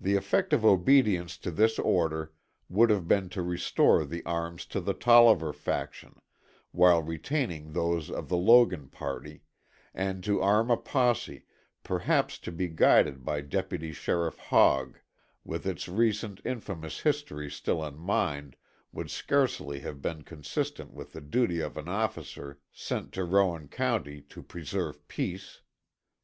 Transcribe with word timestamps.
The 0.00 0.16
effect 0.16 0.52
of 0.52 0.64
obedience 0.64 1.36
to 1.38 1.52
this 1.52 1.78
order 1.78 2.32
would 2.68 2.90
have 2.90 3.06
been 3.06 3.28
to 3.28 3.40
restore 3.40 4.04
the 4.04 4.24
arms 4.26 4.66
to 4.66 4.80
the 4.80 4.94
Tolliver 4.94 5.52
faction, 5.52 6.20
while 6.72 7.02
retaining 7.04 7.72
those 7.72 8.10
of 8.10 8.28
the 8.28 8.36
Logan 8.36 8.88
party, 8.88 9.44
and 9.94 10.24
to 10.24 10.40
arm 10.42 10.72
a 10.72 10.76
posse, 10.76 11.44
perhaps 11.84 12.40
to 12.40 12.50
be 12.50 12.66
guided 12.66 13.24
by 13.24 13.40
Deputy 13.40 13.92
Sheriff 13.92 14.38
Hogg, 14.38 14.98
with 15.44 15.66
its 15.68 15.86
recent 15.86 16.40
infamous 16.44 17.02
history 17.02 17.48
still 17.48 17.84
in 17.86 17.96
mind, 17.96 18.56
would 18.90 19.08
scarcely 19.08 19.78
have 19.78 20.02
been 20.02 20.22
consistent 20.22 20.92
with 20.92 21.12
the 21.12 21.20
duty 21.20 21.60
of 21.60 21.76
an 21.76 21.86
officer 21.86 22.58
sent 22.72 23.12
to 23.12 23.22
Rowan 23.22 23.68
County 23.68 24.20
to 24.20 24.42
preserve 24.42 25.06
peace. 25.06 25.60